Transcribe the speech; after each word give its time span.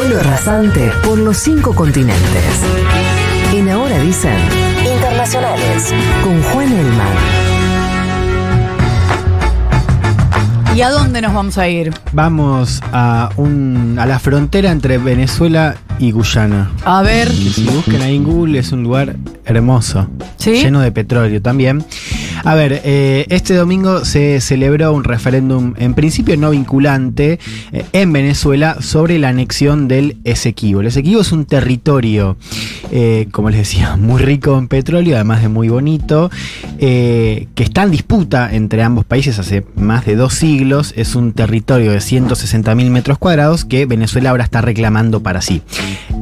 vuelo 0.00 0.22
rasante 0.22 0.90
por 1.04 1.18
los 1.18 1.36
cinco 1.36 1.74
continentes. 1.74 2.24
En 3.54 3.68
Ahora 3.68 3.98
dicen 3.98 4.34
Internacionales 4.94 5.92
con 6.24 6.42
Juan 6.42 6.72
Elman. 6.72 7.50
¿Y 10.74 10.80
a 10.80 10.90
dónde 10.90 11.20
nos 11.20 11.34
vamos 11.34 11.58
a 11.58 11.68
ir? 11.68 11.92
Vamos 12.12 12.80
a, 12.92 13.28
un, 13.36 13.98
a 14.00 14.06
la 14.06 14.18
frontera 14.18 14.70
entre 14.70 14.96
Venezuela 14.96 15.76
y 15.98 16.12
Guyana. 16.12 16.70
A 16.86 17.02
ver. 17.02 17.28
Que 17.28 17.34
si 17.50 17.64
buscan 17.64 18.00
ahí 18.00 18.16
en 18.16 18.24
Google 18.24 18.58
es 18.58 18.72
un 18.72 18.84
lugar 18.84 19.16
hermoso. 19.44 20.08
¿Sí? 20.38 20.62
Lleno 20.62 20.80
de 20.80 20.92
petróleo 20.92 21.42
también. 21.42 21.84
A 22.44 22.54
ver, 22.54 22.80
eh, 22.84 23.26
este 23.28 23.54
domingo 23.54 24.04
se 24.04 24.40
celebró 24.40 24.92
un 24.92 25.04
referéndum, 25.04 25.74
en 25.76 25.94
principio 25.94 26.36
no 26.36 26.50
vinculante, 26.50 27.38
eh, 27.72 27.84
en 27.92 28.12
Venezuela 28.12 28.78
sobre 28.80 29.18
la 29.18 29.28
anexión 29.28 29.88
del 29.88 30.16
Esequibo. 30.24 30.80
El 30.80 30.86
Esequibo 30.86 31.20
es 31.20 31.32
un 31.32 31.44
territorio, 31.44 32.36
eh, 32.90 33.28
como 33.30 33.50
les 33.50 33.58
decía, 33.58 33.96
muy 34.00 34.22
rico 34.22 34.56
en 34.58 34.68
petróleo, 34.68 35.16
además 35.16 35.42
de 35.42 35.48
muy 35.48 35.68
bonito, 35.68 36.30
que 36.78 37.46
está 37.56 37.82
en 37.82 37.90
disputa 37.90 38.54
entre 38.54 38.82
ambos 38.82 39.04
países 39.04 39.38
hace 39.38 39.64
más 39.76 40.06
de 40.06 40.16
dos 40.16 40.34
siglos. 40.34 40.94
Es 40.96 41.14
un 41.14 41.32
territorio 41.32 41.92
de 41.92 42.00
160 42.00 42.74
mil 42.74 42.90
metros 42.90 43.18
cuadrados 43.18 43.66
que 43.66 43.84
Venezuela 43.84 44.30
ahora 44.30 44.44
está 44.44 44.62
reclamando 44.62 45.22
para 45.22 45.42
sí. 45.42 45.62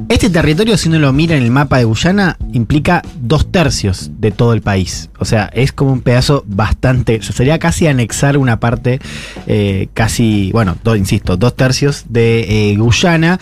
Este 0.09 0.31
territorio, 0.31 0.79
si 0.79 0.89
uno 0.89 0.99
lo 0.99 1.13
mira 1.13 1.37
en 1.37 1.43
el 1.43 1.51
mapa 1.51 1.77
de 1.77 1.85
Guyana, 1.85 2.39
implica 2.55 3.03
dos 3.21 3.53
tercios 3.53 4.11
de 4.19 4.31
todo 4.31 4.55
el 4.55 4.63
país. 4.63 5.11
O 5.19 5.27
sea, 5.27 5.51
es 5.53 5.71
como 5.71 5.93
un 5.93 6.01
pedazo 6.01 6.45
bastante. 6.47 7.21
sería 7.21 7.59
casi 7.59 7.89
anexar 7.89 8.39
una 8.39 8.59
parte, 8.59 9.01
eh, 9.47 9.89
casi, 9.93 10.51
bueno, 10.51 10.79
insisto, 10.97 11.37
dos 11.37 11.55
tercios 11.55 12.07
de 12.09 12.71
eh, 12.71 12.77
Guyana. 12.79 13.39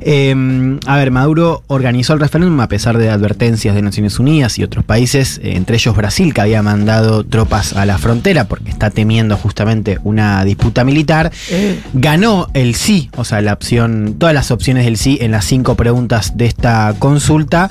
Em, 0.00 0.80
a 0.86 0.96
ver, 0.96 1.10
Maduro 1.10 1.64
organizó 1.66 2.14
el 2.14 2.20
referéndum 2.20 2.58
a 2.60 2.68
pesar 2.68 2.96
de 2.96 3.10
advertencias 3.10 3.74
de 3.74 3.82
Naciones 3.82 4.18
Unidas 4.18 4.58
y 4.58 4.64
otros 4.64 4.86
países, 4.86 5.38
eh, 5.44 5.52
entre 5.56 5.76
ellos 5.76 5.94
Brasil, 5.94 6.32
que 6.32 6.40
había 6.40 6.62
mandado 6.62 7.24
tropas 7.24 7.74
a 7.74 7.84
la 7.84 7.98
frontera 7.98 8.48
porque 8.48 8.70
está 8.70 8.88
temiendo 8.88 9.36
justamente 9.36 9.98
una 10.02 10.42
disputa 10.46 10.82
militar. 10.82 11.30
Ganó 11.92 12.48
el 12.54 12.74
sí, 12.74 13.10
o 13.16 13.24
sea, 13.24 13.42
la 13.42 13.52
opción, 13.52 14.16
todas 14.18 14.34
las 14.34 14.50
opciones 14.50 14.86
del 14.86 14.96
sí 14.96 15.18
en 15.20 15.30
las 15.30 15.44
cinco 15.44 15.74
preguntas 15.74 16.05
de 16.08 16.46
esta 16.46 16.94
consulta. 16.98 17.70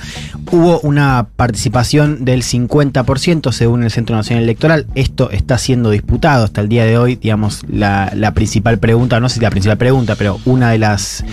Hubo 0.50 0.80
una 0.80 1.28
participación 1.36 2.24
del 2.24 2.42
50% 2.42 3.52
según 3.52 3.82
el 3.82 3.90
Centro 3.90 4.14
Nacional 4.16 4.44
Electoral. 4.44 4.86
Esto 4.94 5.30
está 5.30 5.58
siendo 5.58 5.90
disputado 5.90 6.44
hasta 6.44 6.60
el 6.60 6.68
día 6.68 6.84
de 6.84 6.98
hoy. 6.98 7.16
Digamos, 7.16 7.62
la, 7.68 8.32
principal 8.34 8.78
pregunta, 8.78 9.18
no 9.20 9.28
sé 9.28 9.36
si 9.36 9.40
la 9.40 9.50
principal 9.50 9.78
pregunta, 9.78 10.14
pero 10.16 10.38
una 10.44 10.70
de 10.70 10.78
las 10.78 11.24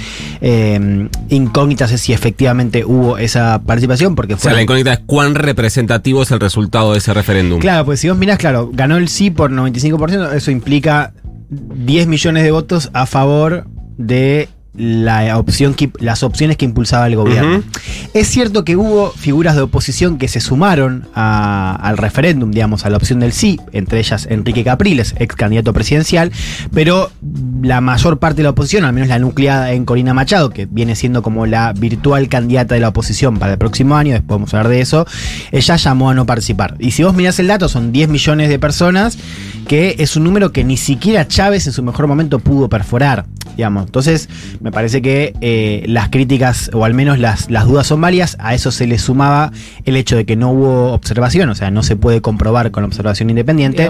eh, 0.41 1.09
incógnitas 1.29 1.91
es 1.91 2.01
si 2.01 2.13
efectivamente 2.13 2.85
hubo 2.85 3.17
esa 3.17 3.61
participación. 3.61 4.15
Porque 4.15 4.35
fue 4.35 4.49
o 4.49 4.51
sea, 4.51 4.53
la 4.53 4.63
incógnita 4.63 4.93
es 4.93 4.99
cuán 4.99 5.35
representativo 5.35 6.23
es 6.23 6.31
el 6.31 6.39
resultado 6.39 6.93
de 6.93 6.99
ese 6.99 7.13
referéndum. 7.13 7.59
Claro, 7.59 7.85
pues 7.85 7.99
si 7.99 8.09
vos 8.09 8.17
mirás, 8.17 8.37
claro, 8.37 8.69
ganó 8.73 8.97
el 8.97 9.09
sí 9.09 9.29
por 9.29 9.51
95%, 9.51 10.33
eso 10.33 10.51
implica 10.51 11.13
10 11.49 12.07
millones 12.07 12.43
de 12.43 12.51
votos 12.51 12.89
a 12.93 13.05
favor 13.05 13.67
de 13.97 14.49
la 14.75 15.37
opción 15.37 15.75
las 15.99 16.23
opciones 16.23 16.57
que 16.57 16.65
impulsaba 16.65 17.07
el 17.07 17.15
gobierno. 17.15 17.63
Es 18.13 18.27
cierto 18.27 18.65
que 18.65 18.75
hubo 18.75 19.11
figuras 19.11 19.55
de 19.55 19.61
oposición 19.61 20.17
que 20.17 20.27
se 20.27 20.39
sumaron 20.39 21.07
al 21.13 21.97
referéndum, 21.97 22.51
digamos, 22.51 22.85
a 22.85 22.89
la 22.89 22.97
opción 22.97 23.19
del 23.19 23.33
sí, 23.33 23.59
entre 23.71 23.99
ellas 23.99 24.27
Enrique 24.29 24.63
Capriles, 24.63 25.15
ex 25.17 25.35
candidato 25.35 25.73
presidencial, 25.73 26.31
pero 26.73 27.11
la 27.61 27.81
mayor 27.81 28.19
parte 28.19 28.37
de 28.37 28.43
la 28.43 28.49
oposición, 28.51 28.85
al 28.85 28.93
menos 28.93 29.09
la 29.09 29.19
nucleada 29.19 29.71
en 29.73 29.85
Corina 29.85 30.13
Machado, 30.13 30.49
que 30.49 30.65
viene 30.65 30.95
siendo 30.95 31.21
como 31.21 31.45
la 31.45 31.73
virtual 31.73 32.27
candidata 32.27 32.75
de 32.75 32.81
la 32.81 32.89
oposición 32.89 33.37
para 33.37 33.53
el 33.53 33.57
próximo 33.57 33.95
año, 33.95 34.13
después 34.13 34.37
vamos 34.39 34.53
a 34.53 34.57
hablar 34.57 34.71
de 34.71 34.81
eso, 34.81 35.05
ella 35.51 35.75
llamó 35.75 36.09
a 36.09 36.13
no 36.13 36.25
participar. 36.25 36.75
Y 36.79 36.91
si 36.91 37.03
vos 37.03 37.13
mirás 37.13 37.39
el 37.39 37.47
dato, 37.47 37.69
son 37.69 37.91
10 37.91 38.09
millones 38.09 38.49
de 38.49 38.59
personas, 38.59 39.17
que 39.67 39.95
es 39.99 40.15
un 40.15 40.23
número 40.23 40.51
que 40.51 40.63
ni 40.63 40.77
siquiera 40.77 41.27
Chávez 41.27 41.67
en 41.67 41.73
su 41.73 41.83
mejor 41.83 42.07
momento 42.07 42.39
pudo 42.39 42.69
perforar, 42.69 43.25
digamos. 43.55 43.85
Entonces, 43.85 44.29
me 44.61 44.71
parece 44.71 45.01
que 45.01 45.33
eh, 45.41 45.83
las 45.87 46.09
críticas, 46.09 46.69
o 46.73 46.85
al 46.85 46.93
menos 46.93 47.19
las, 47.19 47.49
las 47.49 47.65
dudas 47.65 47.87
son 47.87 48.01
válidas, 48.01 48.35
a 48.39 48.53
eso 48.53 48.71
se 48.71 48.87
le 48.87 48.97
sumaba 48.97 49.51
el 49.85 49.95
hecho 49.95 50.15
de 50.15 50.25
que 50.25 50.35
no 50.35 50.51
hubo 50.51 50.93
observación, 50.93 51.49
o 51.49 51.55
sea, 51.55 51.71
no 51.71 51.83
se 51.83 51.95
puede 51.95 52.21
comprobar 52.21 52.71
con 52.71 52.83
observación 52.83 53.29
independiente. 53.29 53.89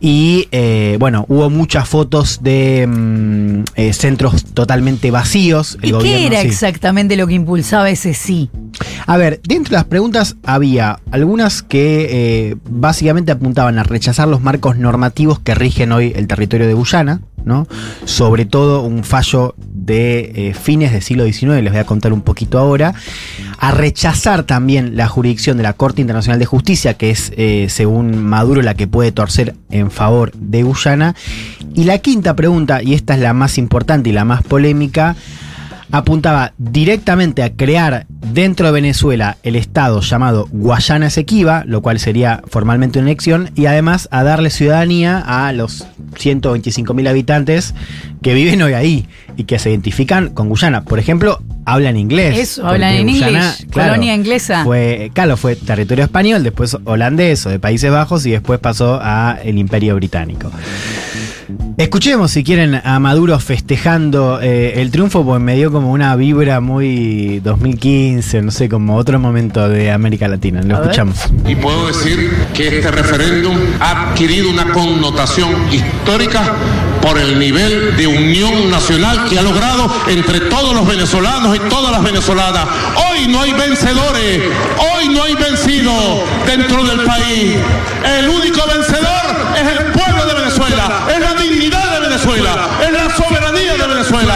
Y 0.00 0.48
eh, 0.52 0.96
bueno, 0.98 1.24
hubo 1.28 1.50
muchas 1.50 1.88
fotos 1.88 2.40
de 2.42 2.86
mm, 2.86 3.64
eh, 3.76 3.92
centros 3.92 4.44
totalmente 4.44 5.10
vacíos. 5.10 5.78
¿Y 5.82 5.92
qué 5.98 6.26
era 6.26 6.40
exactamente 6.40 7.16
lo 7.16 7.26
que 7.26 7.34
impulsaba 7.34 7.90
ese 7.90 8.14
sí? 8.14 8.50
A 9.06 9.16
ver, 9.16 9.40
dentro 9.44 9.72
de 9.72 9.76
las 9.76 9.84
preguntas 9.84 10.36
había 10.44 10.98
algunas 11.10 11.62
que 11.62 12.56
básicamente 12.68 13.32
apuntaban 13.32 13.78
a 13.78 13.82
rechazar 13.82 14.28
los 14.28 14.40
marcos 14.40 14.76
normativos 14.76 15.38
que 15.38 15.54
rigen 15.54 15.92
hoy 15.92 16.12
el 16.14 16.26
territorio 16.26 16.66
de 16.66 16.74
Guyana, 16.74 17.20
Sobre 18.04 18.44
todo 18.46 18.82
un 18.82 19.04
fallo 19.04 19.54
de 19.58 20.32
eh, 20.34 20.54
fines 20.54 20.92
del 20.92 21.02
siglo 21.02 21.24
XIX, 21.24 21.62
les 21.62 21.72
voy 21.72 21.80
a 21.80 21.84
contar 21.84 22.12
un 22.12 22.22
poquito 22.22 22.58
ahora, 22.58 22.94
a 23.58 23.70
rechazar 23.70 24.44
también 24.44 24.96
la 24.96 25.08
jurisdicción 25.08 25.56
de 25.56 25.62
la 25.62 25.74
Corte 25.74 26.00
Internacional 26.00 26.38
de 26.38 26.46
Justicia, 26.46 26.94
que 26.94 27.10
es, 27.10 27.32
eh, 27.36 27.66
según 27.68 28.24
Maduro, 28.24 28.62
la 28.62 28.74
que 28.74 28.86
puede 28.86 29.12
torcer 29.12 29.54
en 29.70 29.90
favor 29.90 30.32
de 30.32 30.62
Guyana. 30.62 31.14
Y 31.74 31.84
la 31.84 31.98
quinta 31.98 32.34
pregunta, 32.34 32.82
y 32.82 32.94
esta 32.94 33.14
es 33.14 33.20
la 33.20 33.34
más 33.34 33.58
importante 33.58 34.10
y 34.10 34.12
la 34.12 34.24
más 34.24 34.42
polémica, 34.42 35.16
apuntaba 35.90 36.52
directamente 36.58 37.42
a 37.42 37.54
crear 37.54 38.06
dentro 38.08 38.66
de 38.66 38.72
Venezuela 38.72 39.36
el 39.42 39.56
estado 39.56 40.00
llamado 40.00 40.48
Guayana 40.50 41.06
Esequiba, 41.06 41.64
lo 41.66 41.82
cual 41.82 41.98
sería 41.98 42.42
formalmente 42.48 42.98
una 42.98 43.08
elección, 43.08 43.50
y 43.54 43.66
además 43.66 44.08
a 44.10 44.22
darle 44.22 44.50
ciudadanía 44.50 45.18
a 45.18 45.52
los 45.52 45.86
125 46.16 46.94
mil 46.94 47.06
habitantes 47.06 47.74
que 48.22 48.34
viven 48.34 48.62
hoy 48.62 48.72
ahí 48.72 49.08
y 49.36 49.44
que 49.44 49.58
se 49.58 49.70
identifican 49.70 50.30
con 50.30 50.48
Guyana. 50.48 50.84
Por 50.84 50.98
ejemplo, 50.98 51.40
hablan 51.64 51.96
inglés. 51.96 52.38
Eso, 52.38 52.66
hablan 52.66 52.94
en 52.94 53.08
inglés. 53.08 53.66
Colonia 53.72 54.14
inglesa. 54.14 54.64
Fue, 54.64 55.10
claro, 55.12 55.36
fue 55.36 55.56
territorio 55.56 56.04
español, 56.04 56.42
después 56.42 56.76
holandés 56.84 57.44
o 57.46 57.50
de 57.50 57.58
Países 57.58 57.90
Bajos 57.90 58.24
y 58.26 58.30
después 58.30 58.60
pasó 58.60 58.98
a 59.02 59.38
el 59.42 59.58
Imperio 59.58 59.94
Británico. 59.96 60.50
Escuchemos 61.76 62.30
si 62.30 62.44
quieren 62.44 62.80
a 62.84 63.00
Maduro 63.00 63.38
festejando 63.40 64.40
eh, 64.40 64.80
el 64.80 64.92
triunfo, 64.92 65.24
pues 65.24 65.40
me 65.40 65.56
dio 65.56 65.72
como 65.72 65.90
una 65.90 66.14
vibra 66.14 66.60
muy 66.60 67.40
2015, 67.40 68.42
no 68.42 68.52
sé, 68.52 68.68
como 68.68 68.96
otro 68.96 69.18
momento 69.18 69.68
de 69.68 69.90
América 69.90 70.28
Latina. 70.28 70.62
Lo 70.62 70.80
escuchamos. 70.80 71.16
Y 71.46 71.56
puedo 71.56 71.88
decir 71.88 72.30
que 72.54 72.78
este 72.78 72.90
referéndum 72.92 73.56
ha 73.80 74.10
adquirido 74.10 74.50
una 74.50 74.70
connotación 74.72 75.50
histórica 75.72 76.54
por 77.04 77.18
el 77.18 77.38
nivel 77.38 77.96
de 77.98 78.06
unión 78.06 78.70
nacional 78.70 79.26
que 79.28 79.38
ha 79.38 79.42
logrado 79.42 79.94
entre 80.08 80.40
todos 80.40 80.74
los 80.74 80.86
venezolanos 80.86 81.54
y 81.54 81.58
todas 81.68 81.92
las 81.92 82.02
venezolanas. 82.02 82.64
Hoy 83.10 83.28
no 83.28 83.42
hay 83.42 83.52
vencedores, 83.52 84.42
hoy 84.78 85.08
no 85.10 85.22
hay 85.22 85.34
vencidos 85.34 86.22
dentro 86.46 86.82
del 86.82 87.00
país. 87.00 87.56
El 88.18 88.28
único 88.30 88.66
vencedor 88.66 89.36
es 89.54 89.80
el 89.80 89.92
pueblo 89.92 90.24
de 90.24 90.34
Venezuela, 90.34 91.06
es 91.14 91.20
la 91.20 91.34
dignidad 91.34 91.92
de 91.92 92.08
Venezuela, 92.08 92.70
es 92.82 92.90
la 92.90 93.14
soberanía 93.14 93.74
de 93.74 93.86
Venezuela. 93.86 94.34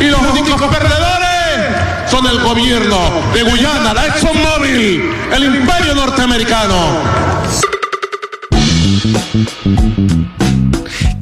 Y 0.00 0.04
los 0.06 0.20
únicos 0.20 0.60
perdedores 0.60 2.10
son 2.10 2.26
el 2.26 2.40
gobierno 2.40 2.98
de 3.32 3.42
Guyana, 3.44 3.94
la 3.94 4.06
ExxonMobil, 4.06 5.04
el 5.32 5.44
imperio 5.44 5.94
norteamericano. 5.94 6.98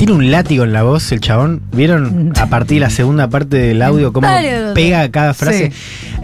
Tiene 0.03 0.15
un 0.15 0.33
látigo 0.33 0.65
en 0.65 0.73
la 0.73 0.83
voz 0.83 1.13
el 1.13 1.21
chabón. 1.21 1.63
¿Vieron 1.71 2.33
a 2.37 2.47
partir 2.47 2.79
de 2.79 2.81
la 2.81 2.91
segunda 2.91 3.29
parte 3.29 3.57
del 3.57 3.81
audio 3.83 4.13
cómo 4.13 4.27
pega 4.75 5.09
cada 5.13 5.33
frase? 5.33 5.71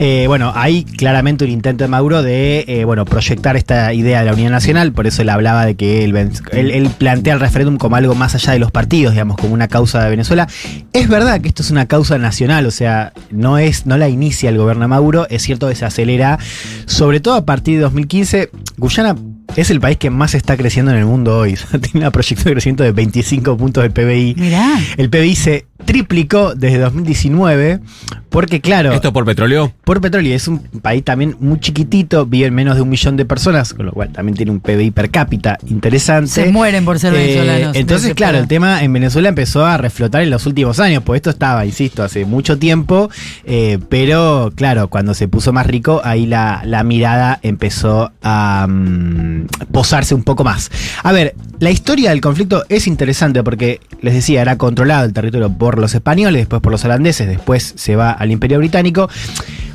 Eh, 0.00 0.25
bueno, 0.26 0.52
hay 0.56 0.82
claramente 0.82 1.44
un 1.44 1.52
intento 1.52 1.84
de 1.84 1.88
Maduro 1.88 2.25
de 2.25 2.64
eh, 2.66 2.84
bueno, 2.84 3.04
proyectar 3.04 3.56
esta 3.56 3.94
idea 3.94 4.19
de 4.19 4.26
la 4.26 4.32
unidad 4.32 4.50
nacional. 4.50 4.90
Por 4.90 5.06
eso 5.06 5.22
él 5.22 5.28
hablaba 5.28 5.64
de 5.64 5.76
que 5.76 6.02
él, 6.02 6.16
él, 6.16 6.90
plantea 6.98 7.34
el 7.34 7.38
referéndum 7.38 7.78
como 7.78 7.94
algo 7.94 8.16
más 8.16 8.34
allá 8.34 8.52
de 8.52 8.58
los 8.58 8.72
partidos, 8.72 9.12
digamos, 9.12 9.36
como 9.36 9.54
una 9.54 9.69
causa 9.69 10.02
de 10.02 10.10
Venezuela. 10.10 10.48
Es 10.92 11.08
verdad 11.08 11.40
que 11.40 11.46
esto 11.46 11.62
es 11.62 11.70
una 11.70 11.86
causa 11.86 12.19
nacional, 12.19 12.66
o 12.66 12.72
sea, 12.72 13.12
no, 13.31 13.58
es, 13.58 13.86
no 13.86 13.96
la 13.96 14.08
inicia 14.08 14.50
el 14.50 14.58
gobierno 14.58 14.82
de 14.82 14.88
Maduro. 14.88 15.28
Es 15.31 15.42
cierto 15.42 15.69
que 15.69 15.76
se 15.76 15.84
acelera, 15.84 16.40
sobre 16.86 17.20
todo 17.20 17.34
a 17.34 17.44
partir 17.44 17.76
de 17.76 17.82
2015. 17.82 18.50
Guyana 18.76 19.14
es 19.60 19.70
el 19.70 19.81
país 19.81 19.96
que 19.99 20.08
más 20.08 20.34
está 20.34 20.56
creciendo 20.56 20.93
en 20.93 20.99
el 20.99 21.05
mundo 21.05 21.37
hoy. 21.37 21.56
Tiene 21.82 22.00
una 22.00 22.12
proyección 22.12 22.44
de 22.44 22.52
crecimiento 22.52 22.84
de 22.84 22.93
25 22.93 23.56
puntos 23.56 23.82
del 23.82 23.90
PBI. 23.93 24.37
Mirá. 24.38 24.78
El 24.96 25.10
PBI 25.10 25.34
se 25.34 25.66
triplicó 25.88 26.55
desde 26.55 26.76
2019 26.81 27.81
Porque 28.29 28.61
claro... 28.61 28.93
¿Esto 28.93 29.11
por 29.11 29.25
petróleo? 29.25 29.73
Por 29.85 30.02
petróleo. 30.02 30.37
Es 30.37 30.46
un 30.46 30.58
país 30.61 31.02
también 31.02 31.35
muy 31.40 31.58
chiquitito, 31.61 32.26
viven 32.26 32.52
menos 32.55 32.76
de 32.76 32.82
un 32.82 32.90
millón 32.90 33.17
de 33.17 33.25
personas, 33.25 33.73
con 33.73 33.87
lo 33.87 33.93
cual 33.93 34.11
también 34.12 34.37
tiene 34.37 34.52
un 34.52 34.61
PBI 34.61 34.90
per 34.90 35.11
cápita 35.11 35.56
interesante. 35.67 36.29
Se 36.31 36.52
mueren 36.52 36.85
por 36.85 36.99
ser 36.99 37.14
Eh, 37.14 37.17
venezolanos. 37.17 37.75
entonces, 37.75 38.12
claro, 38.14 38.37
el 38.37 38.46
tema 38.46 38.82
en 38.85 38.93
Venezuela 38.93 39.31
empezó 39.31 39.64
a 39.64 39.79
reflotar 39.79 40.20
en 40.23 40.29
los 40.29 40.44
últimos 40.44 40.79
años, 40.79 41.02
pues 41.06 41.19
esto 41.20 41.31
estaba, 41.31 41.64
insisto, 41.64 42.02
hace 42.02 42.26
mucho 42.26 42.58
tiempo, 42.58 43.08
eh, 43.44 43.79
pero 43.88 44.52
claro, 44.55 44.88
cuando 44.88 45.14
se 45.14 45.26
puso 45.26 45.55
más 45.55 45.67
rico, 45.67 46.02
ahí 46.05 46.26
la, 46.26 46.61
la 46.67 46.84
mirada 46.84 47.38
empezó 47.43 48.12
a 48.23 48.67
mm, 48.69 49.46
posarse 49.73 50.14
un 50.14 50.23
poco 50.23 50.44
más. 50.44 50.70
A 51.02 51.12
ver, 51.12 51.34
la 51.60 51.70
historia 51.70 52.10
del 52.10 52.20
conflicto 52.20 52.64
es 52.69 52.87
interesante 52.87 53.43
porque, 53.43 53.81
les 54.00 54.14
decía, 54.14 54.43
era 54.43 54.56
controlado 54.56 55.05
el 55.05 55.12
territorio 55.12 55.50
por 55.50 55.78
los 55.78 55.94
españoles, 55.94 56.43
después 56.43 56.62
por 56.62 56.70
los 56.70 56.84
holandeses, 56.84 57.26
después 57.26 57.72
se 57.76 57.96
va 57.96 58.12
al 58.12 58.31
Imperio 58.31 58.58
Británico. 58.58 59.08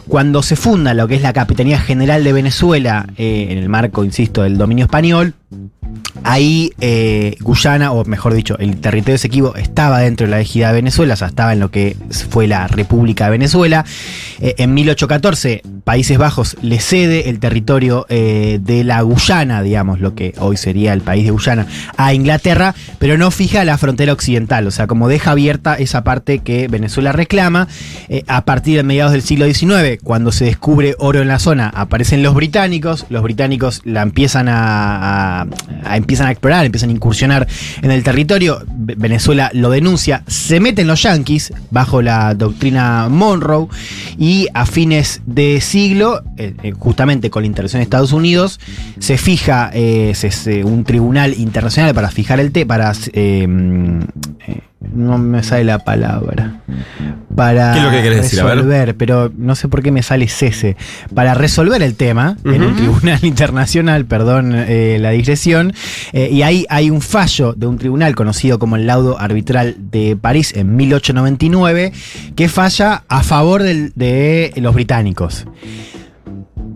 Cuando 0.07 0.44
se 0.44 0.56
funda 0.56 0.94
lo 0.94 1.07
que 1.07 1.15
es 1.15 1.21
la 1.21 1.33
Capitanía 1.33 1.80
General 1.80 2.24
de 2.24 2.33
Venezuela, 2.33 3.06
eh, 3.18 3.47
en 3.50 3.57
el 3.57 3.68
marco, 3.68 4.03
insisto, 4.03 4.44
del 4.44 4.57
dominio 4.57 4.85
español, 4.85 5.33
Ahí 6.23 6.71
eh, 6.79 7.35
Guyana, 7.41 7.91
o 7.91 8.05
mejor 8.05 8.33
dicho, 8.33 8.57
el 8.59 8.77
territorio 8.79 9.15
Esequibo 9.15 9.55
estaba 9.55 9.99
dentro 9.99 10.25
de 10.25 10.31
la 10.31 10.39
ejida 10.39 10.67
de 10.69 10.75
Venezuela, 10.75 11.13
o 11.15 11.17
sea, 11.17 11.27
estaba 11.27 11.53
en 11.53 11.59
lo 11.59 11.69
que 11.71 11.97
fue 12.29 12.47
la 12.47 12.67
República 12.67 13.25
de 13.25 13.31
Venezuela. 13.31 13.85
Eh, 14.39 14.55
en 14.57 14.73
1814, 14.73 15.61
Países 15.83 16.17
Bajos 16.17 16.55
le 16.61 16.79
cede 16.79 17.29
el 17.29 17.39
territorio 17.39 18.05
eh, 18.07 18.59
de 18.61 18.83
la 18.85 19.01
Guyana, 19.01 19.61
digamos, 19.61 19.99
lo 19.99 20.15
que 20.15 20.33
hoy 20.39 20.55
sería 20.55 20.93
el 20.93 21.01
país 21.01 21.25
de 21.25 21.31
Guyana, 21.31 21.67
a 21.97 22.13
Inglaterra, 22.13 22.73
pero 22.99 23.17
no 23.17 23.29
fija 23.31 23.65
la 23.65 23.77
frontera 23.77 24.13
occidental, 24.13 24.65
o 24.67 24.71
sea, 24.71 24.87
como 24.87 25.09
deja 25.09 25.31
abierta 25.31 25.75
esa 25.75 26.03
parte 26.05 26.39
que 26.39 26.67
Venezuela 26.69 27.11
reclama. 27.11 27.67
Eh, 28.07 28.23
a 28.27 28.45
partir 28.45 28.77
de 28.77 28.83
mediados 28.83 29.11
del 29.11 29.23
siglo 29.23 29.45
XIX, 29.45 29.99
cuando 30.01 30.31
se 30.31 30.45
descubre 30.45 30.95
oro 30.99 31.21
en 31.21 31.27
la 31.27 31.39
zona, 31.39 31.67
aparecen 31.69 32.23
los 32.23 32.33
británicos, 32.33 33.05
los 33.09 33.21
británicos 33.23 33.81
la 33.83 34.01
empiezan 34.03 34.47
a, 34.47 35.41
a- 35.41 35.47
a- 35.83 35.97
empiezan 36.13 36.27
a 36.27 36.31
explorar, 36.31 36.65
empiezan 36.65 36.89
a 36.89 36.94
incursionar 36.94 37.48
en 37.81 37.89
el 37.89 38.04
territorio, 38.04 38.63
Ve- 38.68 38.94
Venezuela 38.95 39.50
lo 39.54 39.71
denuncia, 39.71 40.24
se 40.27 40.60
meten 40.60 40.86
los 40.86 41.01
yanquis 41.01 41.51
bajo 41.71 42.04
la 42.04 42.36
doctrina 42.36 43.07
Monroe 43.10 43.68
y 44.19 44.48
a 44.54 44.68
fines 44.68 45.21
de 45.25 45.60
siglo, 45.60 46.21
eh, 46.38 46.54
eh, 46.62 46.71
justamente 46.77 47.31
con 47.31 47.42
la 47.42 47.48
intervención 47.48 47.80
de 47.80 47.83
Estados 47.86 48.13
Unidos, 48.13 48.60
se 49.00 49.18
fija 49.18 49.71
eh, 49.74 50.13
un 50.63 50.83
tribunal 50.83 51.33
internacional 51.33 51.95
para 51.95 52.10
fijar 52.12 52.39
el 52.39 52.51
té, 52.51 52.66
para... 52.66 52.94
no 54.94 55.18
me 55.18 55.42
sale 55.42 55.63
la 55.63 55.80
palabra. 55.80 56.62
Para 57.35 57.74
¿Qué 57.74 57.80
es 57.80 57.85
lo 57.85 57.91
que 57.91 58.01
querés 58.03 58.21
decir? 58.24 58.39
A 58.41 58.45
ver. 58.45 58.56
resolver, 58.56 58.95
pero 58.97 59.31
no 59.35 59.56
sé 59.56 59.68
por 59.68 59.81
qué 59.81 59.91
me 59.91 60.03
sale 60.03 60.27
cese. 60.27 60.75
Para 61.13 61.33
resolver 61.33 61.81
el 61.81 61.95
tema 61.95 62.38
en 62.45 62.63
Ujú. 62.63 62.75
tribunal 62.75 63.19
internacional, 63.24 64.06
perdón 64.06 64.53
eh, 64.56 64.97
la 65.00 65.12
digresión, 65.12 65.74
eh, 66.12 66.30
y 66.31 66.41
ahí 66.44 66.65
hay 66.69 66.89
un 66.89 67.01
fallo 67.01 67.53
de 67.53 67.68
un 67.68 67.77
tribunal 67.77 68.15
conocido 68.15 68.59
como 68.59 68.75
el 68.75 68.85
laudo 68.88 69.19
arbitral 69.19 69.75
de 69.91 70.15
París 70.19 70.53
en 70.56 70.75
1899 70.75 71.91
que 72.35 72.50
falla 72.50 73.03
a 73.07 73.24
favor 73.24 73.63
del- 73.63 73.91
de 73.95 74.53
los 74.57 74.74
británicos. 74.75 75.45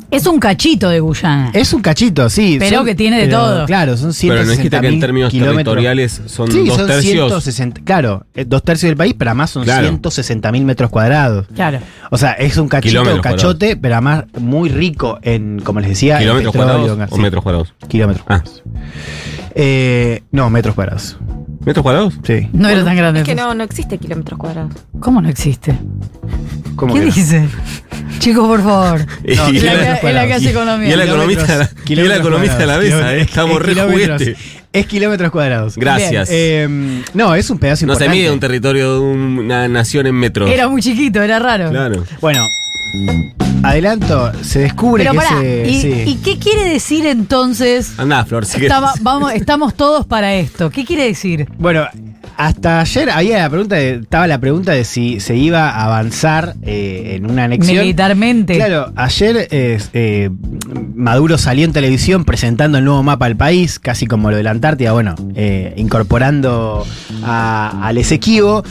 Es 0.10 0.26
un 0.26 0.40
cachito 0.40 0.88
de 0.90 1.00
Guyana. 1.02 1.52
Es 1.54 1.74
un 1.74 1.82
cachito, 1.82 2.30
sí. 2.30 2.56
Pero 2.60 2.86
que 2.86 2.96
tiene 2.96 3.20
de 3.20 3.28
todo. 3.28 3.66
Claro, 3.66 3.98
son 3.98 4.14
160 4.14 4.34
Pero 4.34 4.46
no 4.46 4.52
dijiste 4.52 4.80
que 4.82 4.88
en 4.88 5.00
términos 5.02 5.34
territoriales 5.34 6.22
son 6.28 6.50
sí, 6.52 6.66
dos 6.66 6.78
son 6.78 6.88
tercios. 6.88 7.14
160, 7.28 7.82
claro, 7.84 8.26
eh, 8.34 8.46
dos 8.48 8.64
tercios 8.64 8.90
del 8.90 8.98
país, 8.98 9.14
pero 9.18 9.32
además 9.32 9.50
son 9.52 9.64
Claro. 9.66 9.88
160 9.88 10.52
mil 10.54 10.64
metros 10.66 10.90
cuadrados. 10.90 11.48
Claro. 11.54 11.80
O 12.10 12.18
sea, 12.18 12.32
es 12.34 12.56
un 12.58 12.70
cachito, 12.70 12.90
Kilómetros 12.92 13.22
cachote, 13.22 13.76
pero 13.76 13.96
además 13.96 14.26
muy 14.40 14.70
rico 14.70 15.20
en, 15.22 15.60
como 15.60 15.82
les 15.82 15.90
decía, 15.90 16.20
¿Kilómetros 16.20 16.54
petróleo, 16.54 16.86
cuadrados 16.86 17.12
o 17.12 17.18
metros 17.18 17.44
cuadrados? 17.44 17.74
Kilómetros 17.90 18.24
Ah. 18.30 18.42
cuadrados. 18.44 18.64
Eh, 19.56 20.24
no, 20.32 20.50
metros 20.50 20.74
cuadrados. 20.76 21.18
¿Metros 21.66 21.84
cuadrados? 21.84 22.14
Sí. 22.24 22.48
No 22.54 22.70
era 22.70 22.86
tan 22.86 22.96
grande. 22.96 23.20
Es 23.22 23.26
que 23.26 23.36
no, 23.36 23.54
no 23.54 23.62
existe 23.64 23.98
kilómetros 23.98 24.40
cuadrados. 24.40 24.72
¿Cómo 25.02 25.22
no 25.22 25.28
existe? 25.28 25.78
¿Cómo 26.78 26.94
¿Qué 26.94 27.02
que 27.02 27.06
no? 27.08 27.12
dice? 27.14 27.46
Chicos, 28.20 28.48
por 28.48 28.64
favor. 28.64 29.06
Y 29.26 29.36
No, 29.36 29.48
Es 29.48 29.64
la, 29.64 29.96
es 29.98 30.14
la 30.14 30.28
que 30.28 30.34
hace 30.34 30.46
Y 30.46 30.48
economía. 30.48 30.90
es 30.90 30.98
la 30.98 31.04
economista, 31.06 31.44
de 31.46 31.58
la- 31.58 31.64
y 31.64 31.66
es 31.66 31.76
la 31.78 31.84
Kilómetros 31.84 32.20
economista 32.20 32.58
de 32.58 32.66
la 32.66 32.74
cuadrados. 32.76 33.02
mesa, 33.02 33.14
eh, 33.14 33.22
Es- 33.22 33.28
estamos 33.28 33.56
es 33.62 33.66
re 33.66 33.76
juguete. 33.82 34.36
Es 34.74 34.86
kilómetros 34.86 35.32
cuadrados. 35.32 35.76
Gracias. 35.76 36.30
Eh, 36.32 37.04
no, 37.14 37.36
es 37.36 37.50
un 37.50 37.58
pedazo 37.60 37.86
no 37.86 37.94
se 37.96 38.04
importante. 38.06 38.18
mide 38.18 38.32
un 38.32 38.40
territorio 38.40 38.94
de 38.94 39.00
una 39.00 39.68
nación 39.68 40.08
en 40.08 40.16
metros. 40.16 40.50
Era 40.50 40.68
muy 40.68 40.82
chiquito, 40.82 41.22
era 41.22 41.40
raro. 41.40 41.70
Claro. 41.70 42.04
Bueno, 42.22 42.42
adelanto, 43.64 44.32
se 44.44 44.60
descubre 44.60 45.04
Pero 45.04 45.14
que 45.14 45.18
pará, 45.18 45.42
ese- 45.44 45.70
¿y, 45.70 45.82
sí. 45.82 46.04
y 46.08 46.16
qué 46.18 46.38
quiere 46.38 46.70
decir 46.70 47.06
entonces? 47.06 47.94
Andá, 47.98 48.26
Flor, 48.26 48.46
si. 48.46 48.62
Estaba- 48.62 48.94
vamos, 49.02 49.34
estamos 49.34 49.74
todos 49.76 50.06
para 50.06 50.36
esto. 50.36 50.70
¿Qué 50.70 50.86
quiere 50.86 51.06
decir? 51.06 51.48
Bueno, 51.58 51.88
hasta 52.38 52.80
ayer 52.82 53.10
había 53.10 53.40
la 53.40 53.50
pregunta 53.50 53.76
de- 53.76 53.96
estaba 53.96 54.28
la 54.28 54.40
pregunta 54.40 54.72
de 54.72 54.84
si 54.84 55.20
se 55.20 55.36
iba 55.36 55.70
a 55.72 55.86
avanzar 55.86 56.56
eh, 56.62 57.14
en 57.18 57.30
una 57.30 57.46
anexión. 57.46 57.78
Militarmente. 57.80 58.56
Claro, 58.56 58.92
ayer 58.96 59.48
eh, 59.52 59.80
eh, 59.94 60.30
Maduro 60.96 61.38
salió 61.38 61.66
en 61.66 61.74
televisión 61.74 62.26
presentando 62.26 62.78
el 62.78 62.86
nuevo 62.86 63.02
mapa 63.04 63.26
del 63.28 63.36
país, 63.38 63.80
casi 63.80 64.06
como 64.08 64.30
lo 64.32 64.38
de 64.38 64.44
la 64.44 64.52
Antártida, 64.52 64.92
bueno, 64.94 65.16
incorporando 65.76 66.86
a- 67.24 67.80
al 67.88 67.98
Esequibo. 67.98 68.64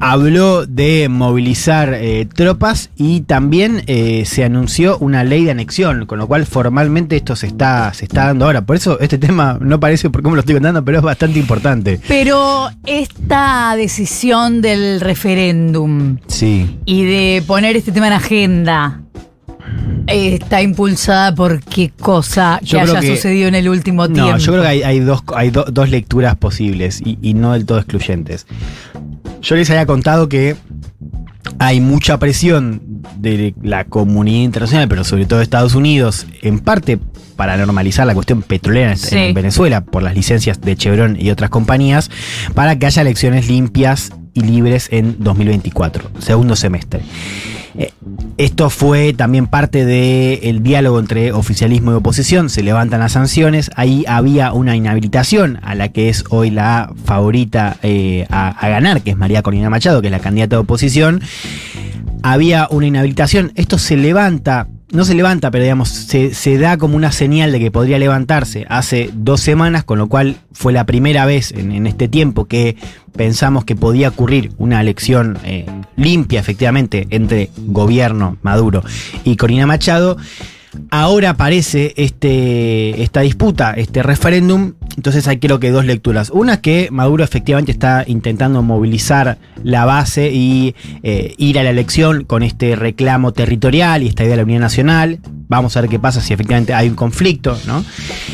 Habló 0.00 0.66
de 0.66 1.08
movilizar 1.08 1.94
eh, 1.94 2.26
tropas 2.34 2.90
y 2.96 3.22
también 3.22 3.82
eh, 3.86 4.24
se 4.26 4.44
anunció 4.44 4.98
una 4.98 5.24
ley 5.24 5.44
de 5.44 5.52
anexión, 5.52 6.06
con 6.06 6.18
lo 6.18 6.26
cual 6.26 6.44
formalmente 6.46 7.16
esto 7.16 7.36
se 7.36 7.46
está, 7.46 7.92
se 7.94 8.04
está 8.04 8.26
dando 8.26 8.44
ahora. 8.46 8.62
Por 8.62 8.76
eso 8.76 8.98
este 9.00 9.18
tema 9.18 9.58
no 9.60 9.80
parece 9.80 10.10
por 10.10 10.22
cómo 10.22 10.34
lo 10.34 10.40
estoy 10.40 10.54
contando, 10.56 10.84
pero 10.84 10.98
es 10.98 11.04
bastante 11.04 11.38
importante. 11.38 12.00
Pero 12.08 12.68
esta 12.84 13.74
decisión 13.76 14.60
del 14.60 15.00
referéndum 15.00 16.18
Sí. 16.26 16.78
y 16.84 17.04
de 17.04 17.42
poner 17.46 17.76
este 17.76 17.92
tema 17.92 18.08
en 18.08 18.12
agenda 18.14 19.00
está 20.06 20.62
impulsada 20.62 21.34
por 21.34 21.60
qué 21.60 21.90
cosa 21.90 22.60
que 22.64 22.78
haya 22.78 23.00
que- 23.00 23.08
sucedido 23.16 23.48
en 23.48 23.56
el 23.56 23.68
último 23.68 24.06
tiempo. 24.08 24.30
No, 24.32 24.38
yo 24.38 24.52
creo 24.52 24.62
que 24.62 24.68
hay, 24.68 24.82
hay 24.82 25.00
dos, 25.00 25.22
hay 25.34 25.50
do- 25.50 25.64
dos 25.64 25.90
lecturas 25.90 26.36
posibles 26.36 27.00
y, 27.04 27.18
y 27.22 27.34
no 27.34 27.52
del 27.54 27.66
todo 27.66 27.78
excluyentes. 27.78 28.46
Yo 29.46 29.54
les 29.54 29.70
había 29.70 29.86
contado 29.86 30.28
que 30.28 30.56
hay 31.60 31.80
mucha 31.80 32.18
presión 32.18 32.82
de 33.16 33.54
la 33.62 33.84
comunidad 33.84 34.42
internacional, 34.42 34.88
pero 34.88 35.04
sobre 35.04 35.24
todo 35.26 35.38
de 35.38 35.44
Estados 35.44 35.76
Unidos, 35.76 36.26
en 36.42 36.58
parte 36.58 36.98
para 37.36 37.56
normalizar 37.56 38.08
la 38.08 38.14
cuestión 38.14 38.42
petrolera 38.42 38.90
en, 38.90 38.96
Sí. 38.98 39.16
en 39.16 39.34
Venezuela 39.34 39.82
por 39.84 40.02
las 40.02 40.16
licencias 40.16 40.60
de 40.60 40.74
Chevron 40.74 41.16
y 41.20 41.30
otras 41.30 41.48
compañías, 41.50 42.10
para 42.54 42.76
que 42.76 42.86
haya 42.86 43.02
elecciones 43.02 43.46
limpias 43.46 44.10
y 44.36 44.42
libres 44.42 44.88
en 44.92 45.16
2024, 45.18 46.10
segundo 46.20 46.54
semestre. 46.54 47.00
Eh, 47.78 47.90
Esto 48.38 48.70
fue 48.70 49.12
también 49.12 49.46
parte 49.48 49.84
del 49.84 50.62
diálogo 50.62 50.98
entre 50.98 51.32
oficialismo 51.32 51.90
y 51.92 51.94
oposición, 51.94 52.48
se 52.48 52.62
levantan 52.62 53.00
las 53.00 53.12
sanciones, 53.12 53.70
ahí 53.76 54.04
había 54.08 54.52
una 54.52 54.76
inhabilitación 54.76 55.58
a 55.62 55.74
la 55.74 55.88
que 55.88 56.08
es 56.08 56.24
hoy 56.30 56.50
la 56.50 56.92
favorita 57.04 57.76
eh, 57.82 58.26
a, 58.30 58.48
a 58.48 58.68
ganar, 58.68 59.02
que 59.02 59.10
es 59.10 59.16
María 59.16 59.42
Corina 59.42 59.68
Machado, 59.70 60.00
que 60.00 60.08
es 60.08 60.12
la 60.12 60.20
candidata 60.20 60.56
de 60.56 60.60
oposición. 60.60 61.20
Había 62.22 62.66
una 62.70 62.86
inhabilitación, 62.86 63.52
esto 63.56 63.78
se 63.78 63.96
levanta, 63.96 64.68
no 64.92 65.04
se 65.04 65.14
levanta, 65.14 65.50
pero 65.50 65.64
digamos, 65.64 65.88
se, 65.88 66.32
se 66.32 66.58
da 66.58 66.78
como 66.78 66.96
una 66.96 67.10
señal 67.12 67.52
de 67.52 67.58
que 67.58 67.70
podría 67.70 67.98
levantarse 67.98 68.66
hace 68.68 69.10
dos 69.12 69.40
semanas, 69.40 69.84
con 69.84 69.98
lo 69.98 70.08
cual 70.08 70.36
fue 70.52 70.72
la 70.72 70.86
primera 70.86 71.26
vez 71.26 71.52
en, 71.52 71.72
en 71.72 71.86
este 71.86 72.08
tiempo 72.08 72.44
que 72.44 72.76
pensamos 73.16 73.64
que 73.64 73.74
podía 73.74 74.10
ocurrir 74.10 74.52
una 74.58 74.80
elección 74.80 75.38
eh, 75.42 75.66
limpia, 75.96 76.38
efectivamente, 76.38 77.06
entre 77.10 77.50
gobierno 77.56 78.36
Maduro 78.42 78.84
y 79.24 79.36
Corina 79.36 79.66
Machado. 79.66 80.16
Ahora 80.90 81.30
aparece 81.30 81.94
este, 81.96 83.02
esta 83.02 83.22
disputa, 83.22 83.72
este 83.72 84.02
referéndum. 84.02 84.74
Entonces 84.96 85.28
hay 85.28 85.38
creo 85.38 85.60
que 85.60 85.70
dos 85.70 85.84
lecturas. 85.84 86.30
Una 86.30 86.54
es 86.54 86.58
que 86.60 86.88
Maduro 86.90 87.22
efectivamente 87.22 87.72
está 87.72 88.04
intentando 88.06 88.62
movilizar 88.62 89.38
la 89.62 89.84
base 89.84 90.30
y 90.32 90.74
eh, 91.02 91.34
ir 91.38 91.58
a 91.58 91.62
la 91.62 91.70
elección 91.70 92.24
con 92.24 92.42
este 92.42 92.76
reclamo 92.76 93.32
territorial 93.32 94.02
y 94.02 94.08
esta 94.08 94.24
idea 94.24 94.32
de 94.32 94.36
la 94.38 94.44
unidad 94.44 94.60
nacional. 94.60 95.20
Vamos 95.48 95.76
a 95.76 95.80
ver 95.80 95.90
qué 95.90 96.00
pasa 96.00 96.20
si 96.20 96.34
efectivamente 96.34 96.74
hay 96.74 96.88
un 96.88 96.96
conflicto, 96.96 97.56
¿no? 97.66 97.84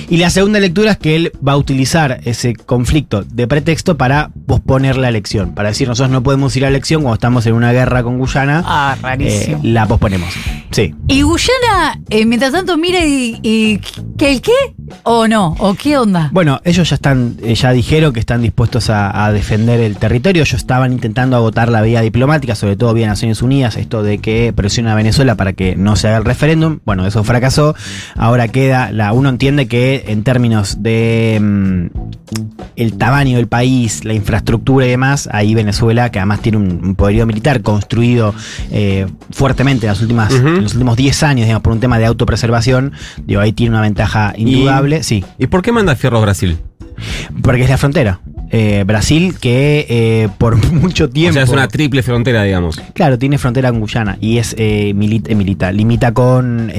Y 0.08 0.16
la 0.16 0.30
segunda 0.30 0.60
lectura 0.60 0.92
es 0.92 0.96
que 0.96 1.14
él 1.14 1.32
va 1.46 1.52
a 1.52 1.56
utilizar 1.58 2.20
ese 2.24 2.54
conflicto 2.54 3.22
de 3.22 3.46
pretexto 3.46 3.98
para 3.98 4.30
posponer 4.46 4.96
la 4.96 5.10
elección. 5.10 5.54
Para 5.54 5.68
decir, 5.68 5.88
nosotros 5.88 6.10
no 6.10 6.22
podemos 6.22 6.56
ir 6.56 6.64
a 6.64 6.66
la 6.66 6.76
elección 6.76 7.02
cuando 7.02 7.14
estamos 7.14 7.44
en 7.46 7.52
una 7.52 7.72
guerra 7.72 8.02
con 8.02 8.18
Guyana. 8.18 8.62
Ah, 8.64 8.96
eh, 8.98 9.02
rarísimo. 9.02 9.60
la 9.62 9.86
posponemos. 9.86 10.32
Sí. 10.70 10.94
Y 11.06 11.20
Guyana, 11.20 12.00
eh, 12.08 12.24
mientras 12.24 12.52
tanto, 12.52 12.78
mira 12.78 13.04
y, 13.04 13.38
y 13.42 13.78
¿qué, 14.16 14.32
el 14.32 14.40
qué? 14.40 14.52
¿O 15.04 15.26
no? 15.28 15.54
¿O 15.58 15.74
qué 15.74 15.98
onda? 15.98 16.30
Bueno, 16.32 16.60
ellos 16.64 16.88
ya 16.88 16.94
están, 16.94 17.36
eh, 17.42 17.54
ya 17.54 17.72
dijeron 17.72 18.12
que 18.12 18.20
están 18.20 18.42
dispuestos 18.42 18.90
a, 18.90 19.24
a 19.24 19.32
defender 19.32 19.80
el 19.80 19.96
territorio. 19.96 20.42
Ellos 20.42 20.60
estaban 20.60 20.92
intentando 20.92 21.36
agotar 21.36 21.68
la 21.68 21.82
vía 21.82 22.00
diplomática, 22.00 22.54
sobre 22.54 22.76
todo 22.76 22.94
vía 22.94 23.06
Naciones 23.06 23.42
Unidas, 23.42 23.76
esto 23.76 24.02
de 24.02 24.18
que 24.18 24.52
presiona 24.54 24.92
a 24.92 24.94
Venezuela 24.94 25.34
para 25.34 25.52
que 25.52 25.76
no 25.76 25.96
se 25.96 26.08
haga 26.08 26.18
el 26.18 26.24
referéndum. 26.24 26.80
Bueno, 26.84 27.06
eso 27.06 27.24
fracasó. 27.24 27.74
Ahora 28.16 28.48
queda, 28.48 28.92
la, 28.92 29.12
uno 29.12 29.28
entiende 29.28 29.66
que 29.66 30.04
en 30.08 30.22
términos 30.24 30.82
de 30.82 31.38
mm, 31.40 31.86
el 32.76 32.94
tamaño 32.94 33.36
del 33.36 33.48
país, 33.48 34.04
la 34.04 34.14
infraestructura 34.14 34.86
y 34.86 34.90
demás, 34.90 35.28
ahí 35.32 35.54
Venezuela, 35.54 36.10
que 36.10 36.18
además 36.18 36.40
tiene 36.40 36.58
un, 36.58 36.80
un 36.82 36.94
poderío 36.94 37.26
militar 37.26 37.62
construido 37.62 38.34
eh, 38.70 39.06
fuertemente 39.30 39.86
en, 39.86 39.92
las 39.92 40.00
últimas, 40.00 40.32
en 40.32 40.62
los 40.62 40.72
últimos 40.74 40.96
10 40.96 41.22
años, 41.22 41.46
digamos, 41.46 41.62
por 41.62 41.72
un 41.72 41.80
tema 41.80 41.98
de 41.98 42.06
autopreservación, 42.06 42.92
digo, 43.24 43.40
ahí 43.40 43.52
tiene 43.52 43.70
una 43.70 43.82
ventaja 43.82 44.32
indudable. 44.36 44.81
Sí. 45.02 45.24
¿Y 45.38 45.46
por 45.46 45.62
qué 45.62 45.72
manda 45.72 45.96
fierro 45.96 46.20
Brasil? 46.20 46.58
Porque 47.42 47.62
es 47.62 47.70
la 47.70 47.78
frontera. 47.78 48.20
Eh, 48.54 48.84
Brasil, 48.86 49.34
que 49.40 49.86
eh, 49.88 50.28
por 50.36 50.56
mucho 50.72 51.08
tiempo. 51.08 51.30
O 51.30 51.34
sea, 51.34 51.42
es 51.44 51.48
una 51.48 51.68
triple 51.68 52.02
frontera, 52.02 52.42
digamos. 52.42 52.78
Claro, 52.92 53.18
tiene 53.18 53.38
frontera 53.38 53.70
con 53.70 53.80
Guyana 53.80 54.18
y 54.20 54.36
es 54.36 54.52
eh, 54.58 54.90
eh, 54.90 54.94
milita, 54.94 55.72
limita 55.72 56.12
con 56.12 56.70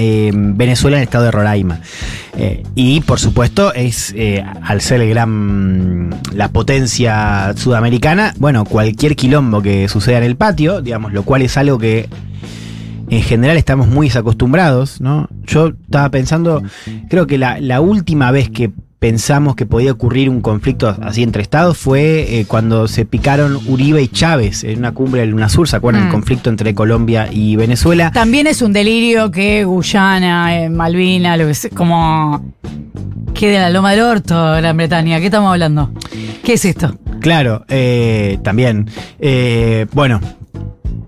Venezuela 0.56 0.96
en 0.96 1.02
el 1.02 1.04
estado 1.08 1.24
de 1.24 1.30
Roraima. 1.32 1.80
Y 2.76 3.00
por 3.00 3.18
supuesto, 3.18 3.74
es 3.74 4.14
al 4.62 4.80
ser 4.80 5.00
el 5.00 5.10
gran 5.10 6.10
la 6.32 6.48
potencia 6.48 7.52
sudamericana, 7.56 8.34
bueno, 8.38 8.64
cualquier 8.64 9.16
quilombo 9.16 9.60
que 9.62 9.88
suceda 9.88 10.18
en 10.18 10.24
el 10.24 10.36
patio, 10.36 10.80
digamos, 10.80 11.12
lo 11.12 11.24
cual 11.24 11.42
es 11.42 11.56
algo 11.56 11.78
que 11.78 12.08
en 13.16 13.22
general 13.22 13.56
estamos 13.56 13.88
muy 13.88 14.08
desacostumbrados, 14.08 15.00
¿no? 15.00 15.28
Yo 15.46 15.68
estaba 15.68 16.10
pensando, 16.10 16.62
creo 17.08 17.26
que 17.26 17.38
la, 17.38 17.60
la 17.60 17.80
última 17.80 18.30
vez 18.30 18.50
que 18.50 18.70
pensamos 19.04 19.54
que 19.54 19.66
podía 19.66 19.92
ocurrir 19.92 20.30
un 20.30 20.40
conflicto 20.40 20.96
así 21.02 21.22
entre 21.22 21.42
estados 21.42 21.76
fue 21.76 22.40
eh, 22.40 22.46
cuando 22.46 22.88
se 22.88 23.04
picaron 23.04 23.58
Uribe 23.66 24.00
y 24.00 24.08
Chávez 24.08 24.64
en 24.64 24.78
una 24.78 24.92
cumbre 24.92 25.20
del 25.20 25.34
UNASUR, 25.34 25.68
¿se 25.68 25.76
acuerdan? 25.76 26.04
Mm. 26.04 26.06
El 26.06 26.10
conflicto 26.10 26.48
entre 26.48 26.74
Colombia 26.74 27.28
y 27.30 27.56
Venezuela. 27.56 28.10
También 28.12 28.46
es 28.46 28.62
un 28.62 28.72
delirio 28.72 29.30
que 29.30 29.64
Guyana, 29.64 30.58
eh, 30.58 30.70
Malvina, 30.70 31.36
lo 31.36 31.46
que 31.46 31.52
sea, 31.52 31.70
como 31.70 32.54
quede 33.34 33.58
la 33.58 33.68
loma 33.68 33.90
del 33.90 34.00
orto, 34.00 34.34
Gran 34.34 34.74
Bretaña. 34.76 35.18
¿Qué 35.20 35.26
estamos 35.26 35.52
hablando? 35.52 35.90
¿Qué 36.42 36.54
es 36.54 36.64
esto? 36.64 36.96
Claro, 37.20 37.66
eh, 37.68 38.38
también. 38.42 38.88
Eh, 39.18 39.86
bueno, 39.92 40.20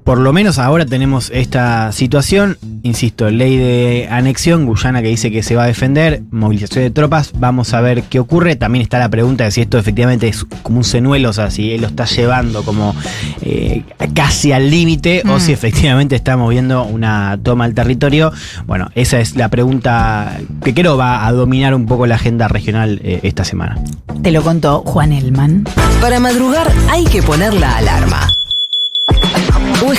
por 0.07 0.19
lo 0.19 0.33
menos 0.33 0.61
ahora 0.61 0.87
tenemos 0.87 1.33
esta 1.35 1.91
situación. 1.91 2.59
Insisto, 2.85 3.29
ley 3.29 3.57
de 3.57 4.09
anexión, 4.09 4.65
Guyana 4.65 5.03
que 5.03 5.09
dice 5.09 5.33
que 5.33 5.43
se 5.43 5.57
va 5.57 5.65
a 5.65 5.67
defender, 5.67 6.23
movilización 6.31 6.85
de 6.85 6.91
tropas. 6.93 7.33
Vamos 7.37 7.75
a 7.75 7.81
ver 7.81 8.05
qué 8.05 8.21
ocurre. 8.21 8.55
También 8.55 8.85
está 8.85 9.01
la 9.01 9.09
pregunta 9.09 9.43
de 9.43 9.51
si 9.51 9.63
esto 9.63 9.79
efectivamente 9.79 10.29
es 10.29 10.45
como 10.63 10.79
un 10.79 10.85
senuelo, 10.85 11.31
o 11.31 11.33
sea, 11.33 11.51
si 11.51 11.73
él 11.73 11.81
lo 11.81 11.89
está 11.89 12.05
llevando 12.05 12.63
como 12.63 12.95
eh, 13.43 13.83
casi 14.15 14.53
al 14.53 14.71
límite 14.71 15.25
o 15.29 15.39
Mm. 15.39 15.41
si 15.41 15.53
efectivamente 15.53 16.15
estamos 16.15 16.51
viendo 16.51 16.85
una 16.85 17.37
toma 17.43 17.65
al 17.65 17.75
territorio. 17.75 18.33
Bueno, 18.65 18.93
esa 18.95 19.19
es 19.19 19.35
la 19.35 19.49
pregunta 19.49 20.39
que 20.63 20.73
creo 20.73 20.97
va 20.97 21.27
a 21.27 21.33
dominar 21.33 21.75
un 21.75 21.87
poco 21.87 22.07
la 22.07 22.15
agenda 22.15 22.47
regional 22.47 23.01
eh, 23.03 23.19
esta 23.25 23.45
semana. 23.45 23.77
Te 24.23 24.31
lo 24.31 24.43
contó 24.43 24.83
Juan 24.87 25.13
Elman. 25.13 25.65
Para 26.01 26.21
madrugar 26.21 26.71
hay 26.91 27.05
que 27.07 27.25
poner 27.25 27.55
la 27.55 27.77
alarma. 27.79 28.36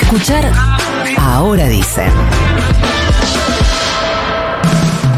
Escuchar 0.02 0.52
Ahora 1.18 1.68
dicen. 1.68 2.12